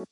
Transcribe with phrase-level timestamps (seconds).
[0.00, 0.06] Hey,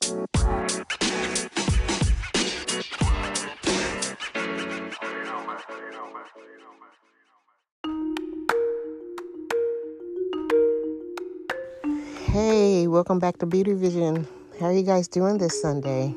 [12.86, 14.26] welcome back to Beauty Vision.
[14.60, 16.14] How are you guys doing this Sunday?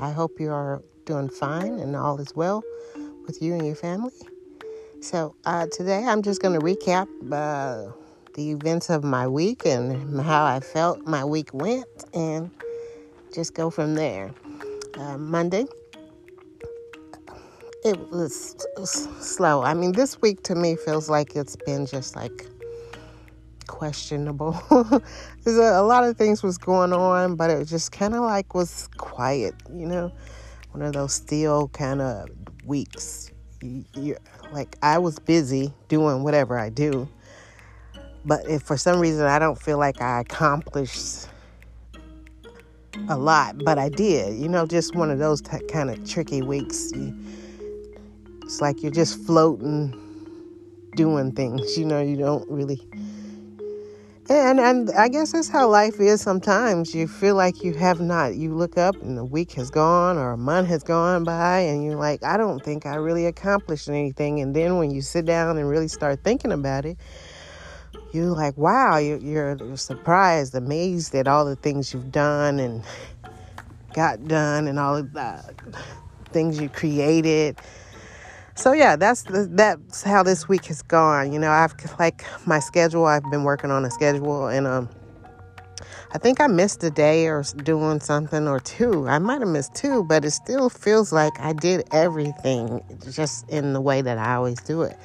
[0.00, 2.64] I hope you are doing fine and all is well
[3.28, 4.10] with you and your family.
[5.02, 7.92] So, uh, today I'm just going to recap uh,
[8.34, 12.50] the events of my week and how I felt my week went and
[13.32, 14.30] just go from there.
[14.94, 15.66] Uh, Monday,
[17.84, 18.56] it was
[19.20, 19.62] slow.
[19.62, 22.46] I mean, this week to me feels like it's been just like
[23.66, 24.60] questionable.
[25.44, 28.54] There's a, a, lot of things was going on, but it just kind of like
[28.54, 30.12] was quiet, you know,
[30.72, 32.28] one of those still kind of
[32.64, 33.30] weeks.
[33.60, 34.16] You,
[34.52, 37.08] like I was busy doing whatever I do,
[38.24, 41.28] but if for some reason I don't feel like I accomplished
[43.08, 46.42] a lot, but I did, you know, just one of those t- kind of tricky
[46.42, 46.92] weeks.
[46.94, 47.14] You,
[48.42, 49.94] it's like you're just floating,
[50.96, 52.80] doing things, you know, you don't really
[54.30, 56.94] and and I guess that's how life is sometimes.
[56.94, 58.34] You feel like you have not.
[58.34, 61.82] You look up and a week has gone or a month has gone by and
[61.82, 64.40] you're like, I don't think I really accomplished anything.
[64.40, 66.98] And then when you sit down and really start thinking about it,
[68.12, 72.84] you're like, wow, you're, you're surprised, amazed at all the things you've done and
[73.92, 75.54] got done and all of the
[76.32, 77.58] things you created
[78.58, 81.32] so yeah, that's the, that's how this week has gone.
[81.32, 83.06] You know, I've like my schedule.
[83.06, 84.88] I've been working on a schedule, and um,
[86.12, 89.06] I think I missed a day or doing something or two.
[89.06, 93.74] I might have missed two, but it still feels like I did everything just in
[93.74, 94.98] the way that I always do it.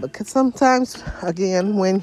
[0.00, 2.02] Because sometimes, again, when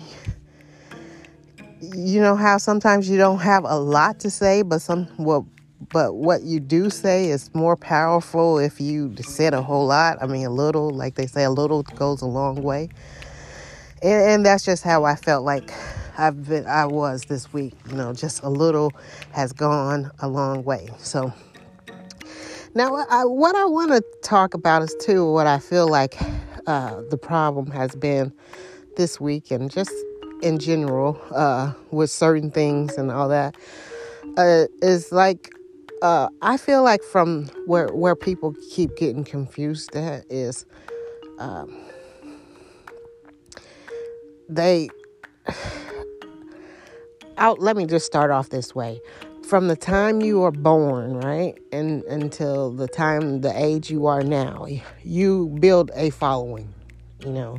[1.82, 5.48] you know how sometimes you don't have a lot to say, but some well
[5.92, 10.18] but what you do say is more powerful if you said a whole lot.
[10.22, 12.90] I mean, a little, like they say, a little goes a long way.
[14.04, 15.72] And, and that's just how I felt like
[16.18, 17.74] I've been, I was this week.
[17.90, 18.92] You know, just a little
[19.32, 20.90] has gone a long way.
[21.00, 21.34] So
[22.76, 26.16] now, I, what I want to talk about is too what I feel like
[26.70, 28.32] uh, the problem has been
[28.96, 29.92] this week and just
[30.44, 33.56] in general uh, with certain things and all that
[34.38, 35.52] uh, is like
[36.04, 40.68] uh, I feel like from where where people keep getting confused at is
[41.40, 41.76] um,
[44.48, 44.90] they
[47.40, 49.02] out let me just start off this way
[49.50, 54.22] from the time you are born right and until the time the age you are
[54.22, 54.68] now
[55.02, 56.72] you build a following
[57.26, 57.58] you know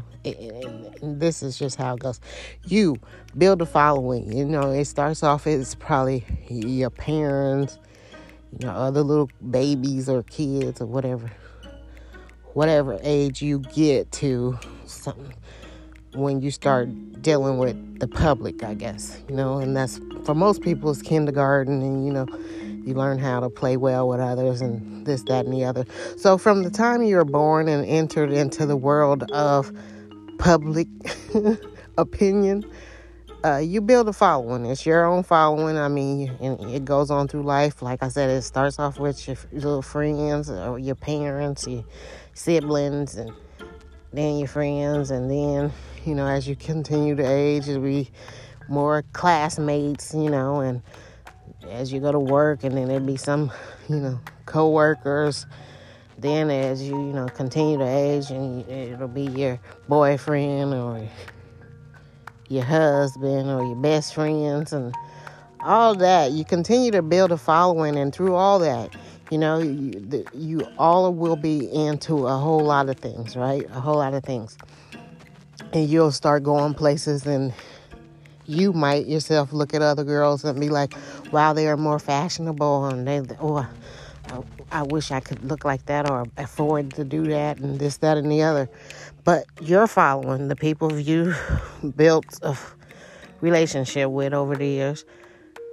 [1.03, 2.21] this is just how it goes.
[2.65, 2.97] You
[3.37, 7.81] build a following you know it starts off as probably your parents
[8.53, 11.31] you know, other little babies or kids or whatever,
[12.53, 14.57] whatever age you get to,
[14.87, 15.35] something
[16.15, 16.89] when you start
[17.23, 21.83] dealing with the public, I guess, you know, and that's for most people it's kindergarten,
[21.83, 22.27] and you know,
[22.85, 25.85] you learn how to play well with others and this, that, and the other.
[26.17, 29.73] So from the time you're born and entered into the world of
[30.39, 30.89] public
[31.99, 32.65] opinion,
[33.45, 34.67] uh, you build a following.
[34.67, 35.79] It's your own following.
[35.79, 37.81] I mean, and it goes on through life.
[37.81, 41.85] Like I said, it starts off with your little friends or your parents, your
[42.35, 43.33] siblings, and
[44.13, 45.73] then your friends, and then
[46.05, 48.11] you know, as you continue to age, it'll be
[48.69, 50.83] more classmates, you know, and
[51.69, 53.53] as you go to work, and then it'll be some,
[53.89, 55.47] you know, co-workers.
[56.19, 61.09] Then, as you you know continue to age, and it'll be your boyfriend or
[62.49, 64.95] your husband or your best friends and
[65.65, 66.33] all that.
[66.33, 68.95] You continue to build a following, and through all that,
[69.31, 73.65] you know, you, you all will be into a whole lot of things, right?
[73.71, 74.59] A whole lot of things.
[75.73, 77.53] And you'll start going places, and
[78.47, 80.95] you might yourself look at other girls and be like,
[81.31, 83.67] wow, they are more fashionable, and they, oh,
[84.73, 88.17] I wish I could look like that or afford to do that and this, that,
[88.17, 88.69] and the other.
[89.25, 91.35] But you're following the people you
[91.97, 92.57] built a
[93.41, 95.05] relationship with over the years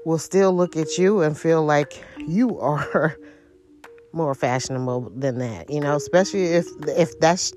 [0.05, 3.17] will still look at you and feel like you are
[4.13, 7.53] more fashionable than that, you know, especially if if that's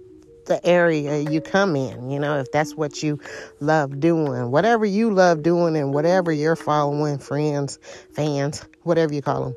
[0.46, 3.20] the area you come in, you know, if that's what you
[3.60, 7.78] love doing, whatever you love doing and whatever you're following, friends,
[8.12, 9.56] fans, whatever you call them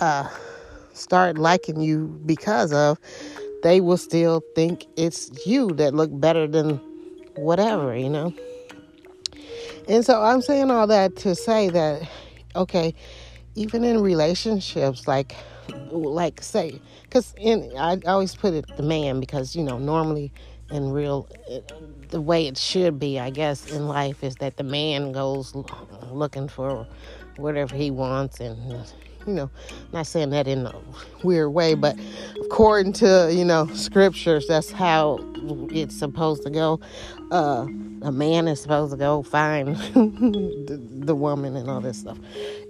[0.00, 0.28] uh,
[0.92, 2.98] start liking you because of,
[3.62, 6.76] they will still think it's you that look better than
[7.36, 8.34] whatever, you know.
[9.88, 12.08] And so I'm saying all that to say that
[12.56, 12.94] okay,
[13.54, 15.34] even in relationships, like,
[15.90, 20.32] like say, because in I always put it the man because you know normally
[20.70, 21.28] in real
[22.08, 25.54] the way it should be, I guess, in life is that the man goes
[26.10, 26.86] looking for
[27.36, 28.56] whatever he wants and
[29.26, 29.50] you know,
[29.92, 30.74] not saying that in a
[31.22, 31.96] weird way, but
[32.44, 35.18] according to, you know, scriptures, that's how
[35.70, 36.80] it's supposed to go.
[37.30, 37.66] Uh,
[38.02, 42.18] a man is supposed to go find the, the, woman and all this stuff.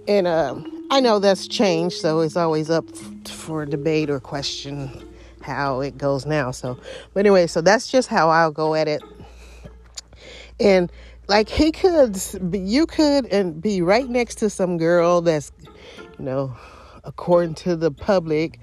[0.07, 0.59] And uh,
[0.91, 2.85] I know that's changed, so it's always up
[3.25, 5.07] for debate or question
[5.41, 6.51] how it goes now.
[6.51, 6.77] So,
[7.13, 9.01] but anyway, so that's just how I'll go at it.
[10.59, 10.91] And
[11.27, 12.21] like he could,
[12.53, 15.51] you could, and be right next to some girl that's
[16.19, 16.55] you know,
[17.03, 18.59] according to the public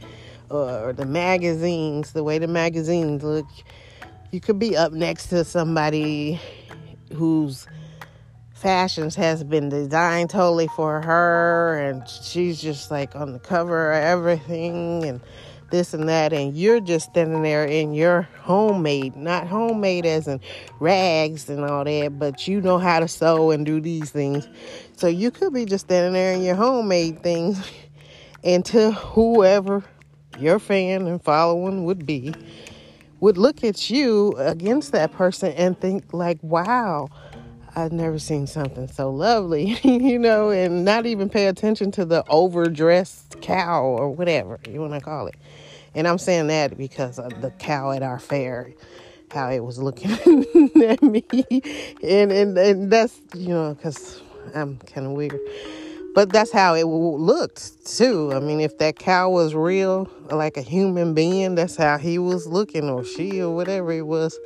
[0.50, 3.46] or the magazines, the way the magazines look,
[4.30, 6.40] you could be up next to somebody
[7.14, 7.66] whose
[8.52, 14.02] fashions has been designed totally for her and she's just like on the cover of
[14.02, 15.20] everything and
[15.70, 20.40] this and that and you're just standing there in your homemade not homemade as in
[20.80, 24.48] rags and all that but you know how to sew and do these things.
[24.96, 27.70] So you could be just standing there in your homemade things
[28.44, 29.84] until whoever
[30.38, 32.34] your fan and following would be
[33.20, 37.08] would look at you against that person and think like wow
[37.78, 42.24] I've never seen something so lovely, you know, and not even pay attention to the
[42.28, 45.36] overdressed cow or whatever you want to call it.
[45.94, 48.72] And I'm saying that because of the cow at our fair,
[49.30, 50.10] how it was looking
[50.82, 51.24] at me.
[52.02, 54.22] And, and, and that's, you know, because
[54.54, 55.38] I'm kind of weird.
[56.18, 58.32] But that's how it looked too.
[58.34, 62.44] I mean, if that cow was real, like a human being, that's how he was
[62.44, 64.36] looking, or she, or whatever it was,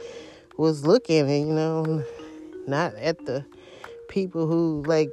[0.59, 1.31] was looking.
[1.31, 2.05] And you know,
[2.67, 3.47] not at the
[4.11, 5.09] people who like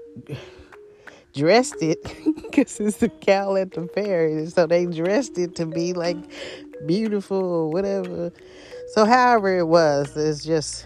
[1.34, 2.04] dressed it
[2.36, 4.46] because it's the cow at the fair.
[4.48, 6.18] So they dressed it to be like
[6.86, 8.34] beautiful or whatever.
[8.96, 10.86] So however it was, it's just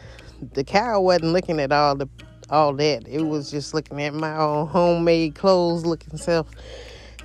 [0.53, 2.07] the cow wasn't looking at all the
[2.49, 3.07] all that.
[3.07, 6.47] It was just looking at my own homemade clothes looking self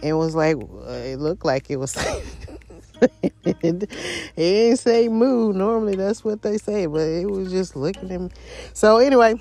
[0.03, 1.97] and was like it looked like it was
[3.63, 3.91] it
[4.37, 5.53] ain't say moo.
[5.53, 8.31] Normally that's what they say, but it was just looking at me.
[8.73, 9.35] So anyway,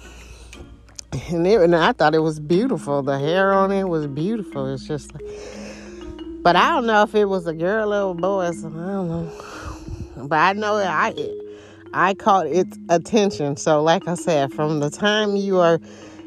[1.29, 3.01] and, it, and I thought it was beautiful.
[3.01, 4.71] The hair on it was beautiful.
[4.73, 5.23] It's just, like,
[6.43, 8.51] but I don't know if it was a girl or a boy.
[8.51, 9.31] So I don't know.
[10.27, 11.13] But I know I
[11.97, 13.57] I caught its attention.
[13.57, 15.79] So like I said, from the time you are,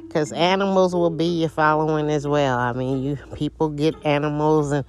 [0.08, 2.58] because animals will be your following as well.
[2.58, 4.84] I mean, you people get animals and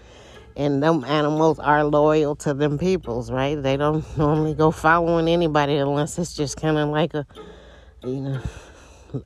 [0.58, 3.62] and them animals are loyal to them peoples, right?
[3.62, 7.28] They don't normally go following anybody unless it's just kind of like a,
[8.04, 8.42] you know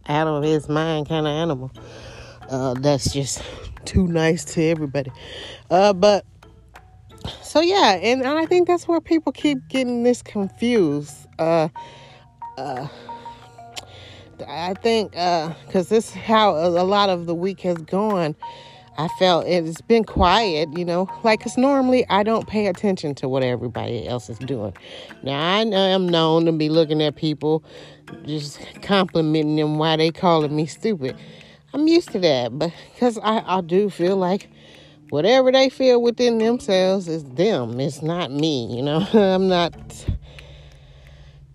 [0.08, 1.72] out of his mind kind of animal.
[2.50, 3.42] Uh, that's just
[3.86, 5.12] too nice to everybody.
[5.70, 6.26] Uh, but
[7.42, 11.25] so yeah, and I think that's where people keep getting this confused.
[11.40, 11.70] Uh,
[12.58, 12.88] uh,
[14.48, 18.36] I think because uh, this is how a lot of the week has gone.
[18.98, 23.28] I felt it's been quiet, you know, like because normally I don't pay attention to
[23.28, 24.74] what everybody else is doing.
[25.22, 27.62] Now I am known to be looking at people,
[28.26, 31.18] just complimenting them why they calling me stupid.
[31.74, 34.50] I'm used to that, but because I, I do feel like
[35.10, 37.82] whatever they feel within themselves is them.
[37.82, 39.06] It's not me, you know.
[39.14, 39.74] I'm not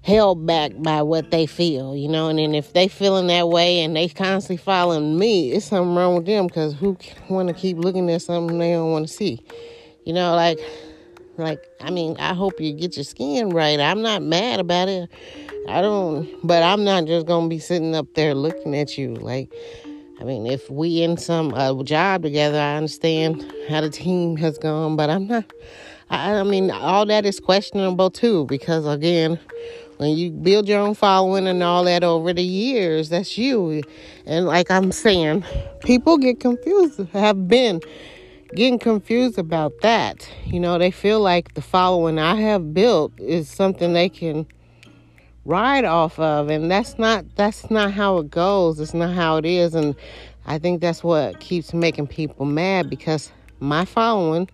[0.02, 2.28] held back by what they feel, you know.
[2.28, 6.16] And then if they feeling that way and they constantly following me, it's something wrong
[6.16, 6.96] with them because who
[7.28, 9.44] want to keep looking at something they don't want to see,
[10.04, 10.34] you know?
[10.34, 10.58] Like,
[11.36, 13.78] like I mean, I hope you get your skin right.
[13.78, 15.10] I'm not mad about it.
[15.68, 19.52] I don't, but I'm not just gonna be sitting up there looking at you like.
[20.20, 24.58] I mean, if we in some uh, job together, I understand how the team has
[24.58, 25.50] gone, but I'm not.
[26.10, 29.38] I, I mean, all that is questionable too, because again,
[30.00, 33.82] when you build your own following and all that over the years, that's you.
[34.24, 35.44] And like I'm saying,
[35.80, 37.82] people get confused, have been
[38.54, 40.26] getting confused about that.
[40.46, 44.46] You know, they feel like the following I have built is something they can
[45.44, 49.46] ride off of and that's not that's not how it goes it's not how it
[49.46, 49.96] is and
[50.44, 54.46] i think that's what keeps making people mad because my following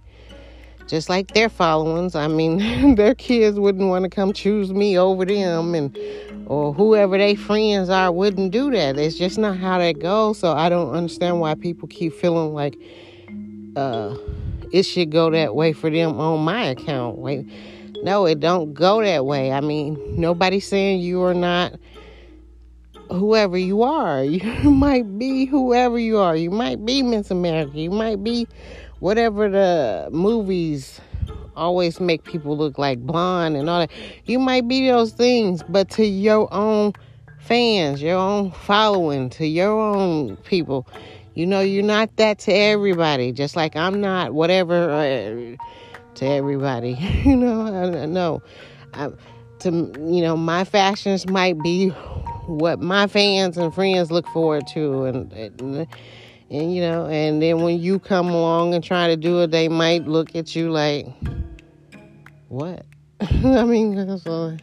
[0.86, 2.14] just like their followings.
[2.14, 5.96] I mean, their kids wouldn't want to come choose me over them, and
[6.46, 8.96] or whoever they friends are wouldn't do that.
[8.96, 10.38] It's just not how that goes.
[10.38, 12.78] So I don't understand why people keep feeling like
[13.74, 14.16] uh,
[14.72, 17.18] it should go that way for them on my account.
[17.18, 17.46] Wait,
[18.02, 19.52] no, it don't go that way.
[19.52, 21.74] I mean, nobody's saying you are not
[23.10, 24.24] whoever you are.
[24.66, 26.36] You might be whoever you are.
[26.36, 27.78] You might be Miss America.
[27.78, 28.46] You might be
[29.00, 31.00] whatever the movies
[31.56, 33.90] always make people look like blonde and all that.
[34.26, 36.92] You might be those things, but to your own
[37.38, 40.86] fans, your own following, to your own people,
[41.34, 43.32] you know, you're not that to everybody.
[43.32, 45.56] Just like I'm not whatever uh,
[46.14, 46.92] to everybody.
[47.24, 48.42] you know, I, no.
[49.60, 51.88] To you know, my fashions might be
[52.46, 55.86] what my fans and friends look forward to, and, and
[56.50, 59.68] and you know, and then when you come along and try to do it, they
[59.68, 61.06] might look at you like,
[62.48, 62.84] what?
[63.20, 64.56] I mean, so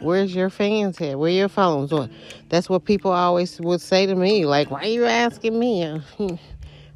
[0.00, 1.18] where's your fans at?
[1.18, 2.10] Where your followers at?
[2.48, 6.00] That's what people always would say to me, like, why are you asking me?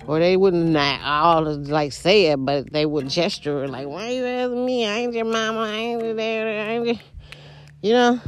[0.06, 4.12] or they wouldn't not all like say it, but they would gesture like, "Why are
[4.12, 4.86] you asking me?
[4.86, 5.60] I ain't your mama.
[5.60, 6.48] I ain't there.
[6.48, 6.96] I ain't." Your...
[7.82, 8.20] You know.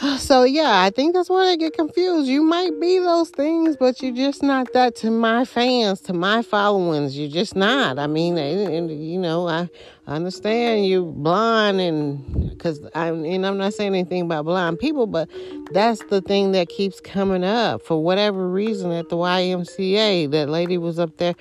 [0.18, 2.28] So yeah, I think that's why they get confused.
[2.28, 6.42] You might be those things, but you're just not that to my fans, to my
[6.42, 7.18] followings.
[7.18, 7.98] You're just not.
[7.98, 9.68] I mean, you know, I
[10.06, 15.28] understand you blind and because I'm and I'm not saying anything about blind people, but
[15.72, 20.30] that's the thing that keeps coming up for whatever reason at the YMCA.
[20.30, 21.34] That lady was up there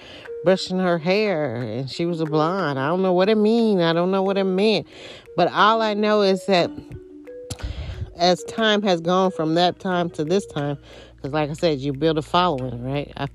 [0.43, 2.79] brushing her hair and she was a blonde.
[2.79, 3.81] I don't know what it mean.
[3.81, 4.87] I don't know what it meant,
[5.35, 6.71] but all I know is that
[8.19, 10.77] as time has gone from that time to this time,
[11.15, 13.11] because like I said, you build a following, right?
[13.17, 13.27] I,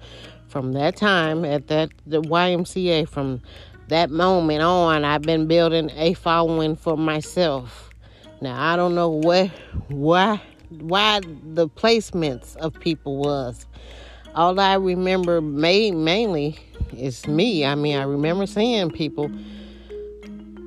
[0.47, 3.41] from that time at that the YMCA, from
[3.89, 7.91] that moment on, I've been building a following for myself.
[8.41, 9.49] Now I don't know what,
[9.89, 13.67] why, why the placements of people was.
[14.35, 16.59] All I remember mainly
[16.97, 17.65] is me.
[17.65, 19.31] I mean, I remember seeing people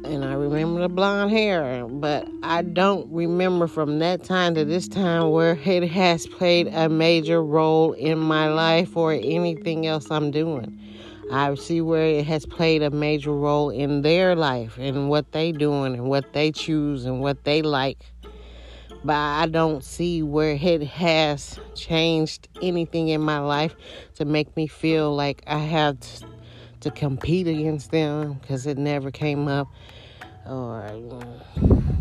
[0.08, 4.88] and I remember the blonde hair, but I don't remember from that time to this
[4.88, 10.32] time where it has played a major role in my life or anything else I'm
[10.32, 10.80] doing.
[11.30, 15.52] I see where it has played a major role in their life and what they
[15.52, 18.06] doing and what they choose and what they like.
[19.04, 23.76] But I don't see where it has changed anything in my life
[24.16, 25.98] to make me feel like I have
[26.80, 29.68] to compete against them because it never came up
[30.48, 30.84] or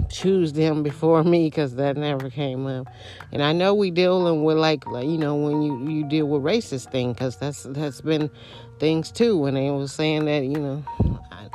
[0.08, 2.86] choose them before me because that never came up.
[3.32, 6.42] And I know we dealing with like, like you know when you you deal with
[6.42, 8.30] racist thing because that's that's been
[8.78, 10.84] things too when they was saying that you know.
[11.30, 11.48] I,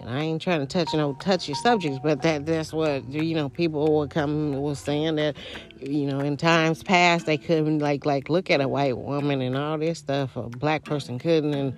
[0.00, 3.48] and I ain't trying to touch no touchy subjects, but that that's what you know.
[3.48, 5.36] People would come was saying that,
[5.80, 9.56] you know, in times past they couldn't like like look at a white woman and
[9.56, 10.36] all this stuff.
[10.36, 11.76] A black person couldn't, and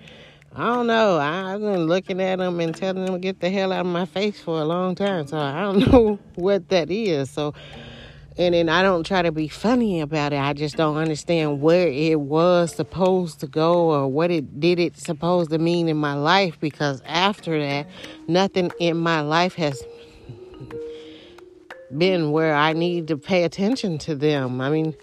[0.55, 1.19] I don't know.
[1.19, 4.07] I've been looking at them and telling them to get the hell out of my
[4.07, 5.27] face for a long time.
[5.27, 7.31] So I don't know what that is.
[7.31, 7.55] So,
[8.37, 10.39] and then I don't try to be funny about it.
[10.39, 14.97] I just don't understand where it was supposed to go or what it did it
[14.97, 17.87] supposed to mean in my life because after that,
[18.27, 19.83] nothing in my life has
[21.97, 24.61] been where I need to pay attention to them.
[24.61, 24.95] I mean,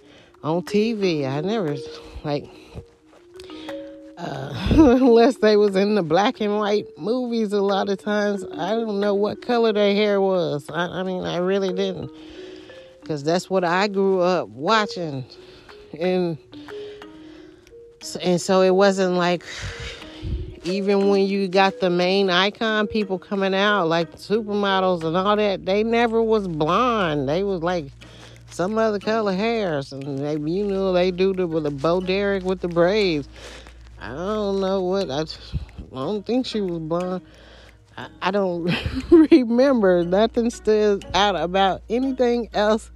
[0.43, 1.75] on TV, I never
[2.23, 2.45] like
[4.69, 8.45] unless they was in the black and white movies a lot of times.
[8.53, 10.69] I don't know what color their hair was.
[10.69, 12.09] I, I mean i really didn't.
[13.01, 15.25] Because that's what i grew up watching.
[15.99, 16.37] And
[18.21, 19.43] and so it wasn't like
[20.63, 25.65] even when you got the main icon people coming out like supermodels and all that
[25.65, 27.27] they never was blonde.
[27.27, 27.87] They was like
[28.49, 29.91] some other color hairs.
[29.91, 33.27] And they you know they do the with the Bo Derek with the braids
[34.05, 35.25] I don't know what I, I
[35.91, 37.23] don't think she was blonde.
[37.97, 38.71] I, I don't
[39.31, 42.91] remember nothing stood out about anything else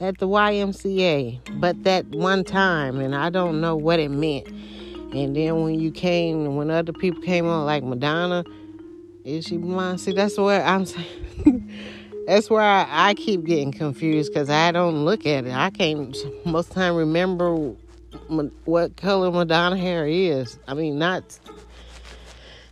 [0.00, 4.48] at the YMCA but that one time, and I don't know what it meant.
[4.48, 8.42] And then when you came, when other people came on, like Madonna,
[9.24, 10.00] is she blonde?
[10.00, 11.70] See, that's where I'm saying.
[12.26, 15.54] that's where I, I keep getting confused because I don't look at it.
[15.54, 17.76] I can't most time remember
[18.64, 20.58] what color Madonna hair is.
[20.66, 21.38] I mean, not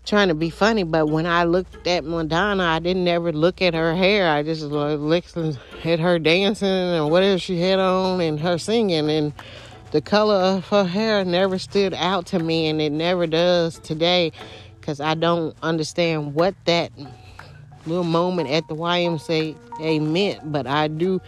[0.04, 3.74] trying to be funny, but when I looked at Madonna, I didn't ever look at
[3.74, 4.30] her hair.
[4.30, 5.36] I just looked
[5.84, 9.10] at her dancing and whatever she had on and her singing.
[9.10, 9.32] And
[9.90, 14.32] the color of her hair never stood out to me, and it never does today
[14.80, 16.90] because I don't understand what that
[17.84, 21.20] little moment at the YMCA meant, but I do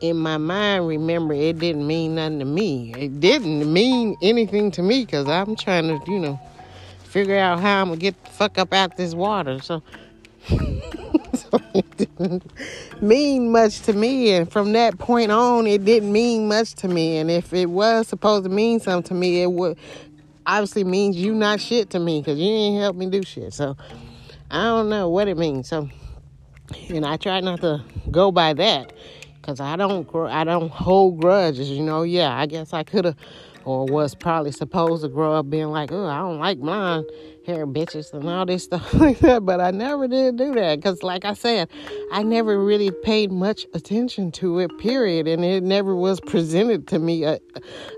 [0.00, 2.94] in my mind, remember, it didn't mean nothing to me.
[2.96, 6.40] It didn't mean anything to me because I'm trying to, you know,
[7.04, 9.60] figure out how I'm to get the fuck up out this water.
[9.60, 9.82] So,
[10.48, 12.44] so it didn't
[13.02, 14.32] mean much to me.
[14.34, 17.16] And from that point on, it didn't mean much to me.
[17.16, 19.76] And if it was supposed to mean something to me, it would
[20.46, 23.52] obviously means you not shit to me because you didn't help me do shit.
[23.52, 23.76] So
[24.50, 25.68] I don't know what it means.
[25.68, 25.88] So,
[26.88, 28.92] and I try not to go by that
[29.48, 31.70] because I don't I don't hold grudges.
[31.70, 33.16] You know, yeah, I guess I could have
[33.64, 37.06] or was probably supposed to grow up being like, oh, I don't like blonde
[37.46, 39.46] hair bitches and all this stuff like that.
[39.46, 41.70] But I never did do that because, like I said,
[42.12, 45.26] I never really paid much attention to it, period.
[45.26, 47.38] And it never was presented to me uh,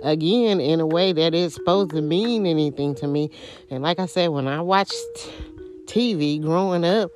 [0.05, 3.29] again in a way that it's supposed to mean anything to me.
[3.71, 4.95] And like I said, when I watched
[5.87, 7.11] TV growing up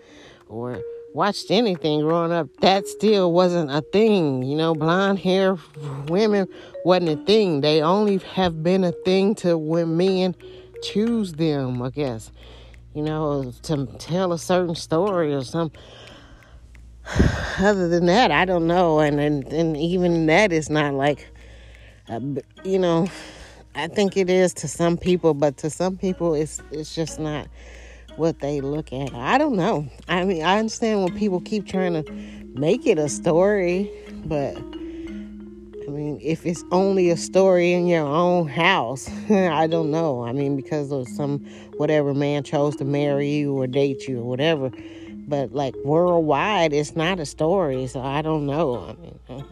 [0.49, 0.81] or
[1.15, 4.43] watched anything growing up, that still wasn't a thing.
[4.43, 5.57] You know, blonde hair
[6.09, 6.47] women
[6.85, 7.63] wasn't a thing.
[7.63, 10.35] They only have been a thing to when men
[10.83, 12.31] choose them, I guess.
[12.95, 15.81] You know, to tell a certain story or something.
[17.59, 18.99] Other than that, I don't know.
[18.99, 21.29] And, and, and even that is not like,
[22.09, 22.21] uh,
[22.65, 23.09] you know,
[23.77, 27.49] I think it is to some people, but to some people, it's it's just not
[28.17, 29.15] what they look at.
[29.15, 29.89] I don't know.
[30.09, 32.11] I mean, I understand when people keep trying to
[32.55, 33.91] make it a story,
[34.25, 40.25] but I mean, if it's only a story in your own house, I don't know.
[40.25, 41.45] I mean, because of some
[41.77, 44.71] whatever man chose to marry you or date you or whatever.
[45.27, 48.97] But like worldwide, it's not a story, so I don't know.
[49.29, 49.45] I mean,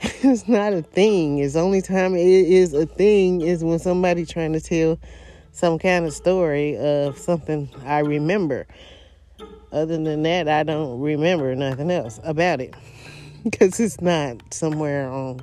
[0.00, 1.38] it's not a thing.
[1.38, 4.98] It's only time it is a thing is when somebody trying to tell
[5.54, 8.66] some kind of story of something I remember.
[9.70, 12.74] Other than that, I don't remember nothing else about it
[13.44, 15.42] because it's not somewhere on,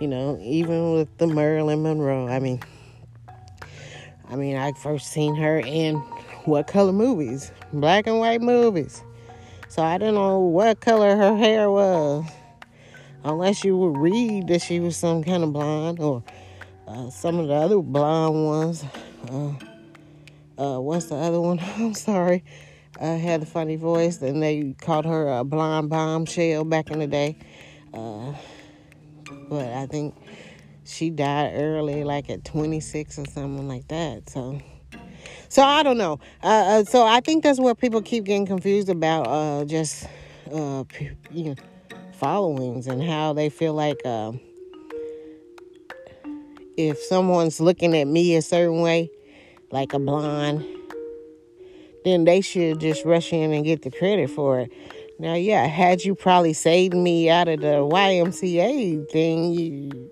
[0.00, 2.26] you know, even with the Marilyn Monroe.
[2.26, 2.60] I mean,
[4.30, 5.96] I mean, I first seen her in
[6.46, 7.52] what color movies?
[7.72, 9.02] Black and white movies.
[9.68, 12.24] So I don't know what color her hair was.
[13.24, 16.22] Unless you would read that she was some kind of blonde or
[16.86, 18.84] uh, some of the other blonde ones
[19.30, 19.52] uh,
[20.58, 21.58] uh, what's the other one?
[21.76, 22.44] I'm sorry.
[23.00, 27.06] I had a funny voice, and they called her a blonde bombshell back in the
[27.06, 27.36] day.
[27.92, 28.34] Uh,
[29.48, 30.14] but I think
[30.84, 34.30] she died early, like at 26 or something like that.
[34.30, 34.60] So,
[35.48, 36.20] so I don't know.
[36.42, 39.26] Uh, uh, so I think that's what people keep getting confused about.
[39.26, 40.06] Uh, just
[40.52, 40.84] uh,
[41.30, 41.54] you know,
[42.12, 44.32] followings and how they feel like uh,
[46.76, 49.10] if someone's looking at me a certain way,
[49.70, 50.64] like a blonde,
[52.04, 54.72] then they should just rush in and get the credit for it.
[55.18, 60.10] Now, yeah, had you probably saved me out of the YMCA thing, you,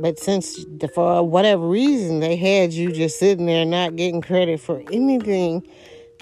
[0.00, 4.60] but since the, for whatever reason they had you just sitting there not getting credit
[4.60, 5.66] for anything,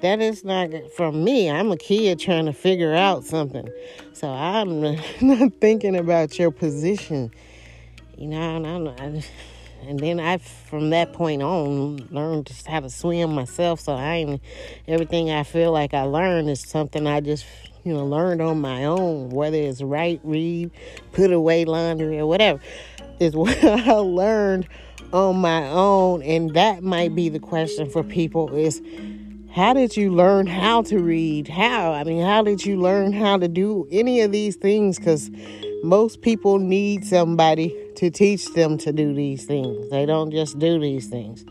[0.03, 1.51] that is not from me.
[1.51, 3.69] I'm a kid trying to figure out something.
[4.13, 4.81] So I'm
[5.21, 7.33] not thinking about your position.
[8.19, 9.23] You know, and I'm,
[9.87, 13.79] and then I, from that point on, learned just how to swim myself.
[13.79, 14.43] So I ain't
[14.89, 17.47] everything I feel like I learned is something I just
[17.85, 19.31] you know learned on my own.
[19.31, 20.73] Whether it's write, read,
[21.13, 22.61] put away laundry, or whatever,
[23.21, 24.67] is what I learned
[25.13, 26.21] on my own.
[26.23, 28.83] And that might be the question for people: is
[29.53, 31.47] how did you learn how to read?
[31.47, 31.93] How?
[31.93, 34.99] I mean, how did you learn how to do any of these things?
[34.99, 35.31] Because
[35.85, 39.91] most people need somebody to teach them to do these things.
[39.91, 41.45] They don't just do these things.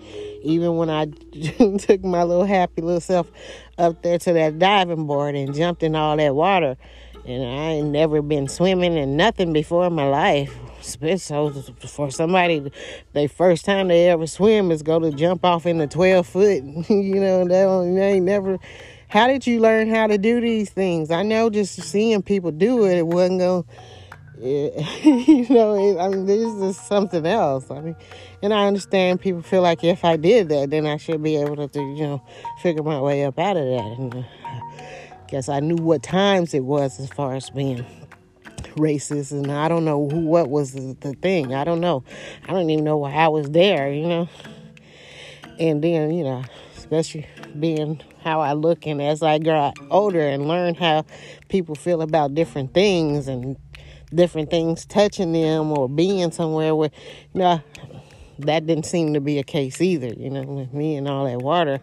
[0.43, 1.05] Even when I
[1.77, 3.29] took my little happy little self
[3.77, 6.77] up there to that diving board and jumped in all that water,
[7.25, 10.57] and I ain't never been swimming and nothing before in my life.
[10.81, 11.51] So
[11.85, 12.71] for somebody,
[13.11, 16.63] the first time they ever swim is go to jump off in the 12 foot.
[16.89, 18.57] you know, they, they ain't never.
[19.09, 21.11] How did you learn how to do these things?
[21.11, 23.65] I know just seeing people do it, it wasn't going
[24.37, 27.69] to you know, it, I mean, there's just something else.
[27.69, 27.95] I mean,
[28.41, 31.67] and I understand people feel like if I did that, then I should be able
[31.67, 32.23] to, you know,
[32.61, 33.97] figure my way up out of that.
[33.99, 34.61] And uh, I
[35.27, 37.85] guess I knew what times it was as far as being
[38.75, 41.53] racist, and I don't know who, what was the, the thing.
[41.53, 42.03] I don't know.
[42.47, 44.29] I don't even know why I was there, you know.
[45.59, 46.43] And then, you know,
[46.77, 47.25] especially
[47.59, 51.05] being how I look and as I got older and learn how
[51.49, 53.57] people feel about different things and
[54.13, 56.91] different things touching them or being somewhere where,
[57.33, 57.61] you know,
[58.39, 60.07] that didn't seem to be a case either.
[60.07, 61.79] You know, with me and all that water,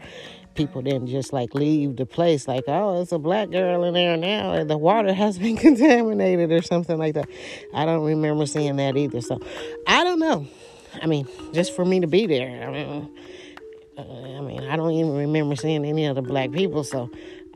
[0.54, 4.16] people didn't just like leave the place like, oh, it's a black girl in there
[4.16, 7.28] now, and the water has been contaminated or something like that.
[7.74, 9.20] I don't remember seeing that either.
[9.20, 9.40] So
[9.86, 10.46] I don't know.
[11.02, 12.68] I mean, just for me to be there.
[12.68, 13.10] I mean,
[13.98, 16.84] uh, I mean, I don't even remember seeing any other black people.
[16.84, 17.10] So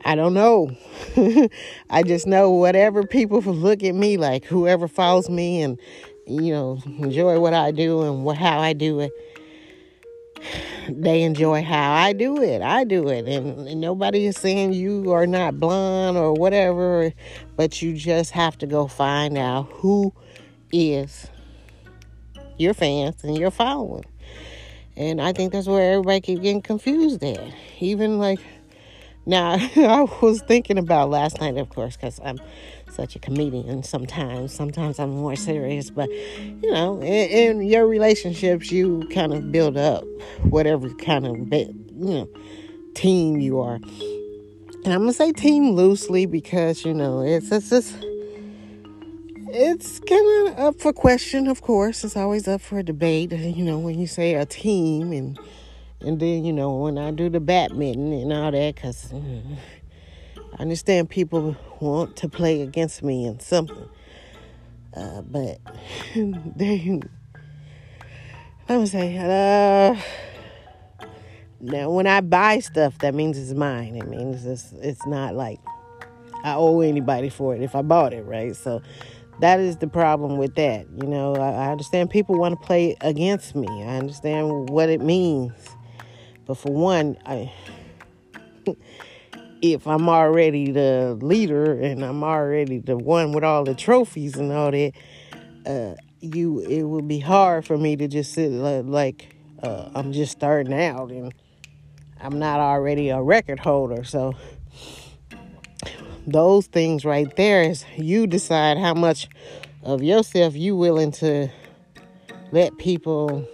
[0.05, 0.71] I don't know.
[1.89, 5.79] I just know whatever people look at me like, whoever follows me and
[6.25, 9.11] you know enjoy what I do and what, how I do it,
[10.89, 12.61] they enjoy how I do it.
[12.61, 17.11] I do it, and, and nobody is saying you are not blonde or whatever,
[17.55, 20.13] but you just have to go find out who
[20.71, 21.27] is
[22.57, 24.05] your fans and your following.
[24.95, 27.53] And I think that's where everybody keep getting confused at.
[27.79, 28.39] Even like
[29.25, 32.39] now, I was thinking about last night, of course, because I'm
[32.91, 34.53] such a comedian sometimes.
[34.53, 39.77] Sometimes I'm more serious, but you know, in, in your relationships, you kind of build
[39.77, 40.03] up
[40.43, 42.29] whatever kind of you know
[42.95, 43.75] team you are.
[44.83, 47.95] And I'm gonna say team loosely because you know it's it's just
[49.51, 51.47] it's kind of up for question.
[51.47, 53.31] Of course, it's always up for debate.
[53.31, 55.37] You know, when you say a team and
[56.01, 59.11] and then you know when I do the badminton and all that, because.
[59.11, 59.57] Mm,
[60.57, 63.87] I understand people want to play against me in something,
[64.95, 65.59] uh, but
[66.15, 66.99] they.
[68.67, 69.99] Let me say, uh,
[71.59, 73.95] now when I buy stuff, that means it's mine.
[73.95, 75.59] It means it's it's not like
[76.43, 78.55] I owe anybody for it if I bought it, right?
[78.55, 78.81] So
[79.39, 80.87] that is the problem with that.
[81.01, 83.67] You know, I, I understand people want to play against me.
[83.83, 85.53] I understand what it means,
[86.49, 87.53] but for one, I
[89.61, 94.51] if I'm already the leader and I'm already the one with all the trophies and
[94.51, 94.93] all that,
[95.67, 100.31] uh, you it would be hard for me to just sit like uh, I'm just
[100.31, 101.35] starting out and
[102.19, 104.03] I'm not already a record holder.
[104.03, 104.33] So
[106.25, 109.29] those things right there is you decide how much
[109.83, 111.49] of yourself you willing to
[112.51, 113.47] let people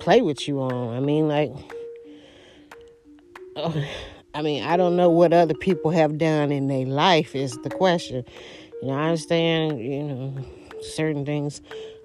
[0.00, 0.96] play with you on.
[0.96, 1.52] I mean, like
[3.56, 3.84] oh,
[4.34, 7.70] I mean, I don't know what other people have done in their life is the
[7.70, 8.24] question.
[8.82, 10.44] You know, I understand, you know,
[10.82, 11.60] certain things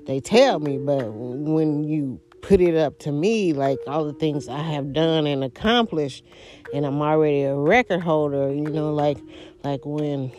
[0.05, 4.47] they tell me, but when you put it up to me, like all the things
[4.47, 6.23] I have done and accomplished,
[6.73, 9.17] and I'm already a record holder, you know, like
[9.63, 10.31] like when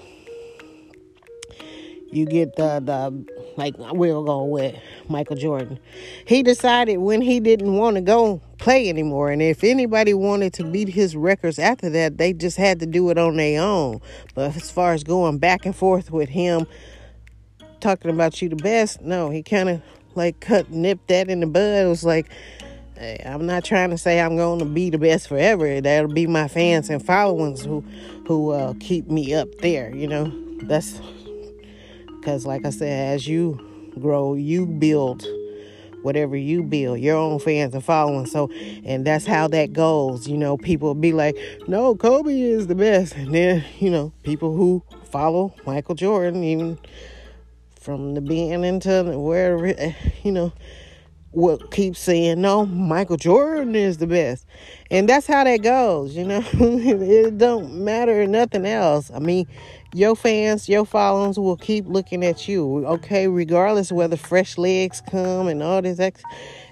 [2.16, 3.26] you get the the
[3.56, 4.74] like we'll go with
[5.08, 5.78] Michael Jordan.
[6.26, 9.30] He decided when he didn't want to go play anymore.
[9.30, 13.10] And if anybody wanted to beat his records after that, they just had to do
[13.10, 14.00] it on their own.
[14.34, 16.66] But as far as going back and forth with him
[17.80, 19.82] talking about you the best, no, he kind of
[20.14, 21.60] like cut nipped that in the bud.
[21.60, 22.30] It was like
[23.26, 25.80] I'm not trying to say I'm going to be the best forever.
[25.80, 27.82] That'll be my fans and followers who
[28.26, 30.32] who uh, keep me up there, you know.
[30.62, 31.00] That's
[32.26, 33.60] because, like I said, as you
[34.00, 35.24] grow, you build
[36.02, 38.26] whatever you build, your own fans and following.
[38.26, 38.50] So,
[38.84, 40.26] and that's how that goes.
[40.26, 41.36] You know, people be like,
[41.68, 43.14] no, Kobe is the best.
[43.14, 46.80] And then, you know, people who follow Michael Jordan, even
[47.78, 49.68] from the beginning to wherever,
[50.24, 50.52] you know,
[51.36, 54.46] will keep saying no michael jordan is the best.
[54.90, 56.42] And that's how that goes you know?
[56.54, 59.10] It don't matter nothing else.
[59.14, 59.46] I mean
[59.94, 65.48] your fans your followers will keep looking at you okay regardless whether fresh legs come
[65.48, 66.22] and all this ex-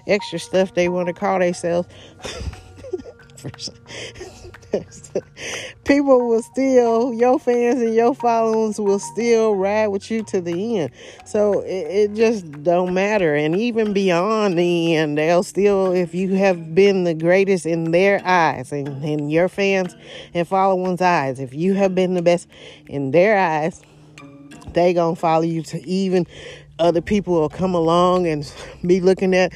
[0.05, 1.87] extra stuff they want to call themselves
[5.85, 10.79] people will still, your fans and your followers will still ride with you to the
[10.79, 10.91] end.
[11.25, 13.35] So it, it just don't matter.
[13.35, 18.21] And even beyond the end, they'll still, if you have been the greatest in their
[18.25, 19.95] eyes and in your fans
[20.33, 22.47] and followers' eyes, if you have been the best
[22.87, 23.81] in their eyes,
[24.73, 26.27] they gonna follow you to even
[26.79, 28.51] other people will come along and
[28.85, 29.53] be looking at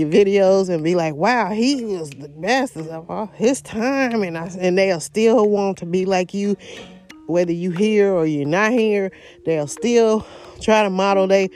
[0.00, 4.36] your videos and be like, "Wow, he was the best of all his time," and
[4.36, 6.56] I, and they'll still want to be like you,
[7.26, 9.12] whether you here or you're not here.
[9.44, 10.26] They'll still
[10.60, 11.48] try to model their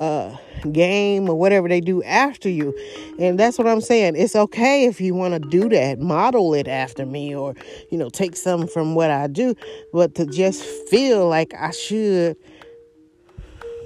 [0.00, 0.36] uh,
[0.72, 2.74] game or whatever they do after you,
[3.18, 4.16] and that's what I'm saying.
[4.16, 7.54] It's okay if you want to do that, model it after me, or
[7.90, 9.54] you know, take something from what I do,
[9.92, 12.36] but to just feel like I should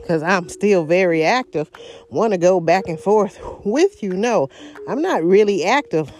[0.08, 1.70] because I'm still very active,
[2.08, 4.14] want to go back and forth with you.
[4.14, 4.48] No,
[4.88, 6.10] I'm not really active.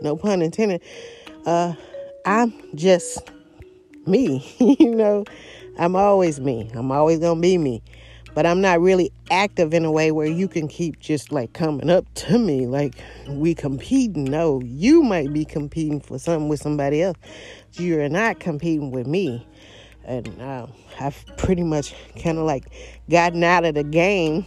[0.00, 0.80] No pun intended.
[1.44, 1.74] Uh,
[2.24, 3.18] I'm just
[4.06, 4.48] me.
[4.78, 5.24] you know,
[5.76, 6.70] I'm always me.
[6.74, 7.82] I'm always going to be me.
[8.32, 11.90] But I'm not really active in a way where you can keep just like coming
[11.90, 12.94] up to me like
[13.28, 14.24] we competing.
[14.24, 17.16] No, you might be competing for something with somebody else.
[17.72, 19.44] You're not competing with me
[20.06, 20.66] and uh,
[21.00, 22.64] I've pretty much kind of like
[23.10, 24.44] gotten out of the game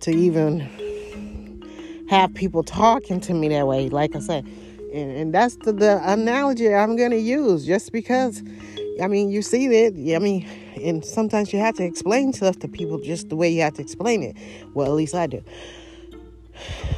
[0.00, 0.60] to even
[2.10, 3.88] have people talking to me that way.
[3.88, 4.46] Like I said,
[4.92, 8.42] And, and that's the, the analogy I'm going to use just because,
[9.00, 10.14] I mean, you see that.
[10.14, 10.46] I mean,
[10.82, 13.82] and sometimes you have to explain stuff to people just the way you have to
[13.82, 14.36] explain it.
[14.74, 15.42] Well, at least I do.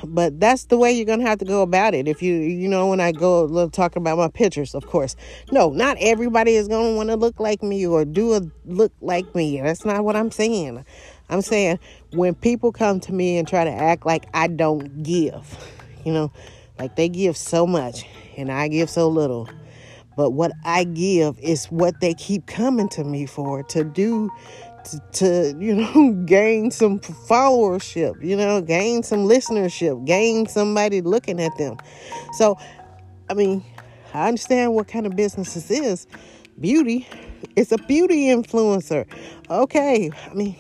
[0.05, 2.09] But that's the way you're gonna have to go about it.
[2.09, 5.17] If you, you know, when I go talking about my pictures, of course,
[5.51, 9.35] no, not everybody is gonna want to look like me or do a look like
[9.35, 9.61] me.
[9.61, 10.85] That's not what I'm saying.
[11.29, 11.79] I'm saying
[12.13, 15.59] when people come to me and try to act like I don't give,
[16.05, 16.33] you know,
[16.79, 18.05] like they give so much
[18.37, 19.49] and I give so little.
[20.17, 24.31] But what I give is what they keep coming to me for to do
[24.85, 31.41] to, to, you know gain some followership you know gain some listenership gain somebody looking
[31.41, 31.77] at them.
[32.35, 32.59] So
[33.29, 33.65] i mean
[34.13, 36.07] i understand what kind of business this is.
[36.61, 37.07] Beauty
[37.57, 39.07] it's a beauty influencer.
[39.51, 40.57] Okay i mean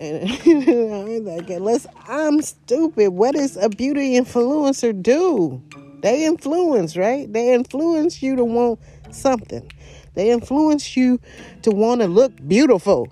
[0.00, 5.62] and like unless i'm stupid what does a beauty influencer do?
[6.00, 7.32] They influence right?
[7.32, 9.70] They influence you to want something
[10.14, 11.20] they influence you
[11.62, 13.08] to want to look beautiful.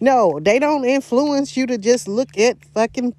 [0.00, 3.14] No, they don't influence you to just look at fucking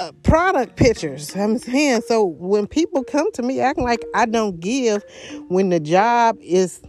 [0.00, 1.36] uh, product pictures.
[1.36, 5.04] I'm saying so when people come to me acting like I don't give,
[5.48, 6.80] when the job is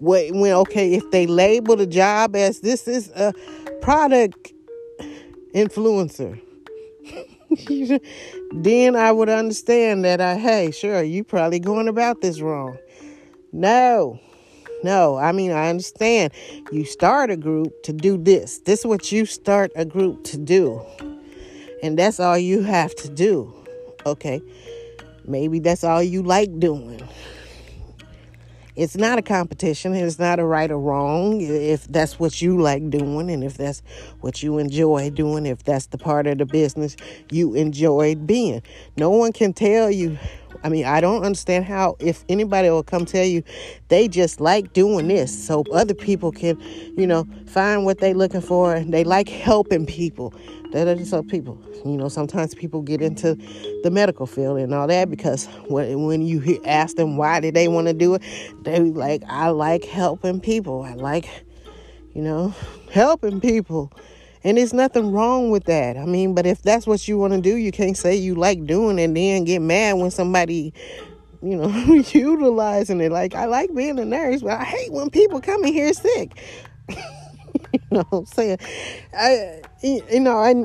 [0.00, 3.32] when, when okay, if they label the job as this is a
[3.80, 4.52] product
[5.54, 6.40] influencer.
[8.52, 12.78] then I would understand that I hey, sure, you probably going about this wrong.
[13.52, 14.18] No.
[14.82, 16.32] No, I mean, I understand.
[16.72, 18.58] You start a group to do this.
[18.60, 20.84] This is what you start a group to do.
[21.82, 23.52] And that's all you have to do.
[24.06, 24.42] Okay.
[25.24, 27.00] Maybe that's all you like doing.
[28.74, 29.94] It's not a competition.
[29.94, 31.42] It's not a right or wrong.
[31.42, 33.82] If that's what you like doing and if that's
[34.20, 36.96] what you enjoy doing, if that's the part of the business
[37.30, 38.62] you enjoy being.
[38.96, 40.18] No one can tell you
[40.64, 43.42] I mean, I don't understand how, if anybody will come tell you
[43.88, 46.60] they just like doing this so other people can,
[46.96, 48.80] you know, find what they're looking for.
[48.80, 50.32] They like helping people.
[50.72, 51.60] That are just people.
[51.84, 53.34] You know, sometimes people get into
[53.82, 57.68] the medical field and all that because when, when you ask them why did they
[57.68, 58.22] want to do it,
[58.62, 60.82] they like, I like helping people.
[60.82, 61.28] I like,
[62.14, 62.54] you know,
[62.90, 63.92] helping people.
[64.44, 65.96] And there's nothing wrong with that.
[65.96, 68.66] I mean, but if that's what you want to do, you can't say you like
[68.66, 70.74] doing it and then get mad when somebody,
[71.42, 71.68] you know,
[72.12, 73.12] utilizing it.
[73.12, 76.32] Like, I like being a nurse, but I hate when people come in here sick.
[76.88, 78.58] you know what I'm saying?
[79.16, 80.64] I, you know, I,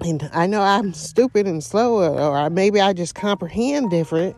[0.00, 4.36] and I know I'm stupid and slow, or maybe I just comprehend different.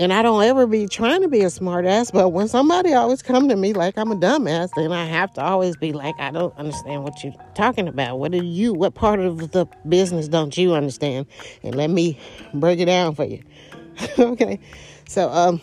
[0.00, 3.48] And I don't ever be trying to be a smartass, but when somebody always come
[3.48, 6.56] to me like I'm a dumbass, then I have to always be like, I don't
[6.56, 8.20] understand what you're talking about.
[8.20, 8.72] What are you?
[8.72, 11.26] What part of the business don't you understand?
[11.64, 12.16] And let me
[12.54, 13.42] break it down for you.
[14.20, 14.60] okay,
[15.08, 15.60] so um,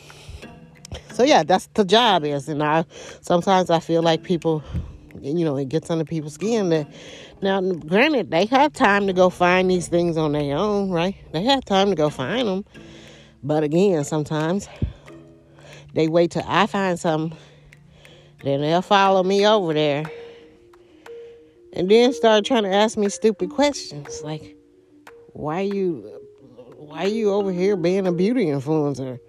[1.14, 2.84] so yeah, that's the job is, and I
[3.22, 4.62] sometimes I feel like people,
[5.22, 6.88] you know, it gets under people's skin that.
[7.42, 11.16] Now, granted, they have time to go find these things on their own, right?
[11.34, 12.66] They have time to go find them
[13.46, 14.68] but again, sometimes
[15.94, 17.38] they wait till I find something,
[18.44, 20.10] then they'll follow me over there,
[21.74, 24.56] and then start trying to ask me stupid questions like,
[25.34, 26.02] "Why you,
[26.76, 29.20] why you over here being a beauty influencer?"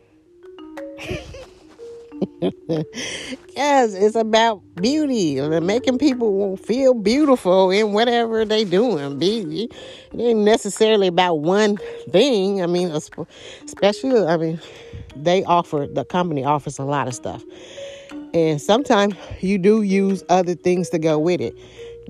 [2.40, 9.18] yes, it's about beauty and making people feel beautiful in whatever they doing.
[9.18, 9.68] Be
[10.12, 11.76] it ain't necessarily about one
[12.10, 12.62] thing.
[12.62, 12.90] I mean,
[13.64, 14.60] especially I mean,
[15.14, 17.42] they offer the company offers a lot of stuff,
[18.32, 21.56] and sometimes you do use other things to go with it.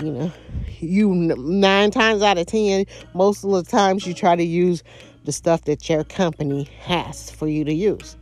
[0.01, 0.33] You know,
[0.79, 4.83] you nine times out of ten, most of the times you try to use
[5.25, 8.17] the stuff that your company has for you to use.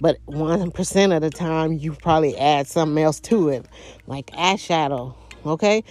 [0.00, 3.66] But 1% of the time, you probably add something else to it,
[4.06, 5.14] like eyeshadow,
[5.46, 5.82] okay?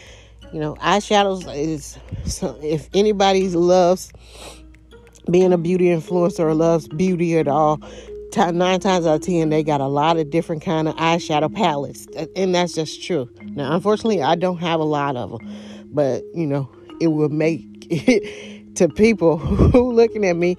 [0.53, 4.11] You know, eyeshadows is, so if anybody loves
[5.29, 7.81] being a beauty influencer or loves beauty at all,
[8.53, 12.05] nine times out of ten they got a lot of different kind of eyeshadow palettes
[12.35, 16.45] and that's just true now unfortunately i don't have a lot of them but you
[16.45, 16.69] know
[17.01, 20.55] it will make it to people who looking at me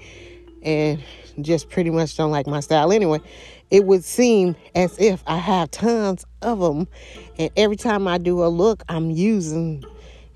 [0.62, 1.00] and
[1.40, 3.20] just pretty much don't like my style anyway,
[3.70, 6.88] it would seem as if I have tons of them.
[7.38, 9.84] And every time I do a look, I'm using,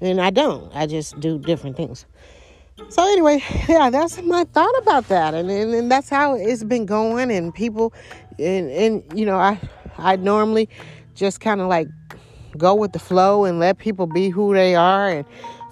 [0.01, 0.75] and I don't.
[0.75, 2.07] I just do different things.
[2.89, 6.87] So anyway, yeah, that's my thought about that, and and, and that's how it's been
[6.87, 7.31] going.
[7.31, 7.93] And people,
[8.39, 9.61] and and you know, I
[9.99, 10.69] I normally
[11.15, 11.89] just kind of like
[12.57, 15.25] go with the flow and let people be who they are and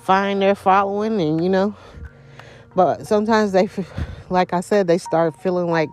[0.03, 1.75] find their following, and you know,
[2.75, 3.69] But sometimes they,
[4.31, 5.91] like I said, they start feeling like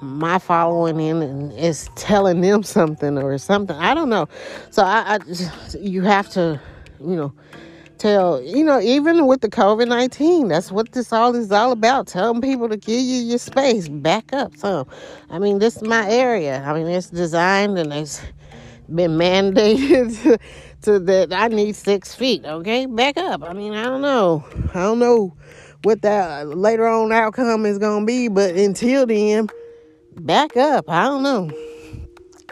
[0.00, 3.76] my following in is telling them something or something.
[3.76, 4.28] I don't know.
[4.70, 6.60] So I, I you have to,
[7.00, 7.32] you know,
[7.98, 12.08] tell, you know, even with the COVID 19, that's what this all is all about.
[12.08, 14.86] Telling people to give you your space, back up some.
[15.30, 16.62] I mean, this is my area.
[16.66, 18.20] I mean, it's designed and it's
[18.92, 20.40] been mandated
[20.82, 22.86] to, that I need six feet, okay?
[22.86, 23.42] Back up.
[23.42, 24.44] I mean, I don't know.
[24.74, 25.36] I don't know
[25.82, 29.48] what that later on outcome is to be, but until then,
[30.16, 30.88] back up.
[30.88, 31.50] I don't know.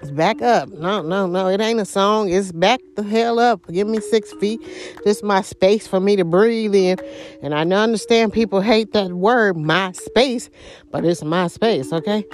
[0.02, 0.70] It's back up.
[0.70, 1.48] No, no, no.
[1.48, 2.30] It ain't a song.
[2.30, 3.66] It's back the hell up.
[3.70, 4.60] Give me six feet.
[5.04, 6.98] This is my space for me to breathe in.
[7.42, 10.48] And I understand people hate that word, my space,
[10.90, 12.24] but it's my space, okay?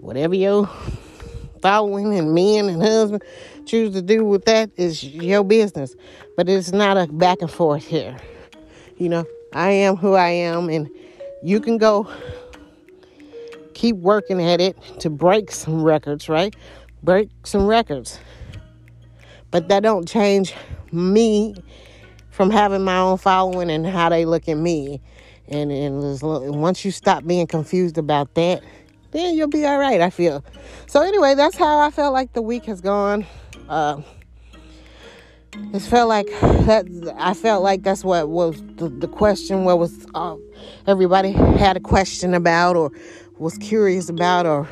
[0.00, 0.68] Whatever your
[1.62, 3.22] following and men and husband
[3.66, 5.94] choose to do with that is your business.
[6.36, 8.16] But it's not a back and forth here.
[8.98, 10.88] You know, I am who I am, and
[11.42, 12.10] you can go
[13.74, 16.54] keep working at it to break some records, right?
[17.02, 18.18] Break some records.
[19.50, 20.54] But that don't change
[20.92, 21.54] me
[22.30, 25.00] from having my own following and how they look at me.
[25.48, 28.62] And, and once you stop being confused about that,
[29.10, 30.44] then you'll be all right, I feel.
[30.86, 33.26] So, anyway, that's how I felt like the week has gone.
[33.68, 34.02] Uh,
[35.72, 36.26] it felt like
[36.66, 37.14] that.
[37.18, 39.64] I felt like that's what was the, the question.
[39.64, 40.36] What was uh,
[40.86, 42.90] everybody had a question about, or
[43.38, 44.68] was curious about or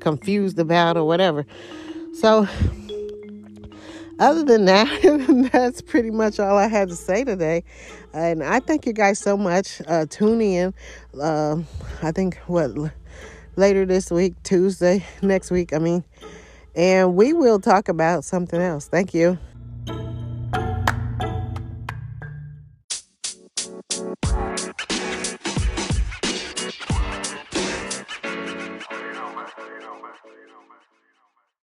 [0.00, 1.46] confused about or whatever.
[2.14, 2.46] So,
[4.18, 7.64] other than that, that's pretty much all I had to say today.
[8.12, 9.80] And I thank you guys so much.
[9.86, 10.74] Uh, tune in.
[11.20, 11.62] Uh,
[12.02, 12.70] I think what
[13.56, 16.04] later this week, Tuesday, next week, I mean.
[16.74, 18.88] And we will talk about something else.
[18.88, 19.38] Thank you.